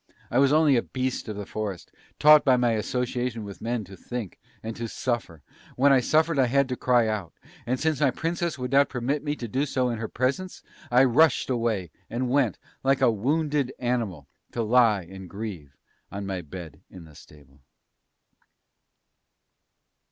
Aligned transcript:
I 0.31 0.39
was 0.39 0.51
only 0.51 0.75
a 0.77 0.81
beast 0.81 1.27
of 1.27 1.35
the 1.35 1.45
forest, 1.45 1.91
taught 2.17 2.43
by 2.43 2.57
my 2.57 2.71
association 2.71 3.43
with 3.43 3.61
men 3.61 3.83
to 3.83 3.95
think, 3.95 4.39
and 4.63 4.75
to 4.75 4.87
suffer; 4.87 5.43
when 5.75 5.91
I 5.93 5.99
suffered 5.99 6.39
I 6.39 6.47
had 6.47 6.67
to 6.69 6.75
cry 6.75 7.07
out; 7.07 7.33
and 7.67 7.79
since 7.79 8.01
my 8.01 8.09
Princess 8.09 8.57
would 8.57 8.71
not 8.71 8.89
permit 8.89 9.23
me 9.23 9.35
to 9.35 9.47
do 9.47 9.63
so 9.63 9.89
in 9.91 9.99
her 9.99 10.07
presence 10.07 10.63
I 10.89 11.03
rushed 11.03 11.51
away, 11.51 11.91
and 12.09 12.31
went, 12.31 12.57
like 12.83 13.01
a 13.01 13.11
wounded 13.11 13.73
animal, 13.77 14.27
to 14.53 14.63
lie 14.63 15.03
and 15.03 15.29
grieve 15.29 15.77
on 16.11 16.25
my 16.25 16.41
bed 16.41 16.81
in 16.89 17.05
the 17.05 17.13
stable! 17.13 17.61